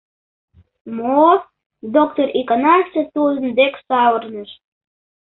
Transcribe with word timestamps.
—Мо?— 0.97 1.25
доктыр 1.95 2.27
иканаште 2.39 3.01
тудын 3.13 3.45
дек 3.57 3.73
савырныш. 3.87 4.49